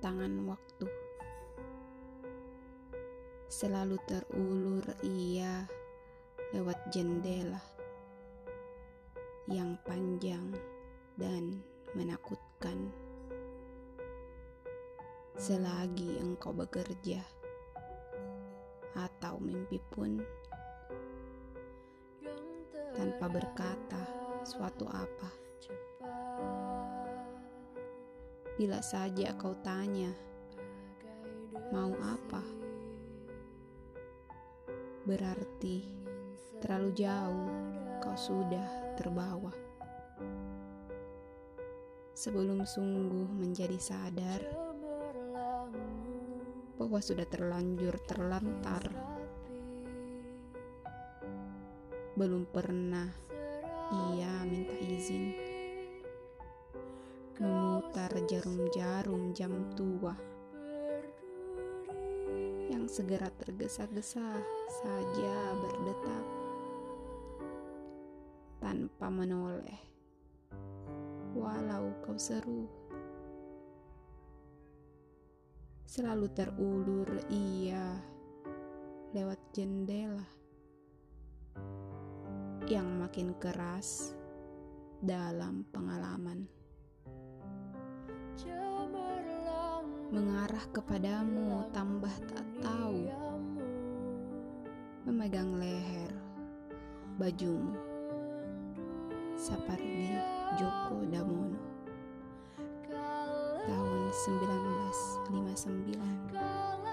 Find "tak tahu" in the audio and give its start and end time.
92.26-93.06